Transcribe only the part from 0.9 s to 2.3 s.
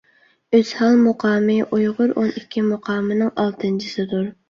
مۇقامى ئۇيغۇر